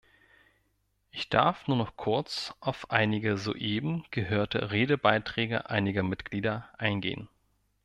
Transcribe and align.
Ich 1.11 1.29
darf 1.29 1.67
nur 1.67 1.77
noch 1.77 1.95
kurz 1.95 2.55
auf 2.59 2.89
einige 2.89 3.37
soeben 3.37 4.03
gehörte 4.09 4.71
Redebeiträge 4.71 5.69
einiger 5.69 6.01
Mitglieder 6.01 6.67
eingehen. 6.79 7.29